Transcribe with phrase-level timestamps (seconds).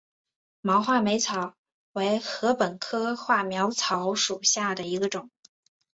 [0.61, 1.53] 毛画眉草
[1.91, 5.29] 为禾本科画眉草属下的一个种。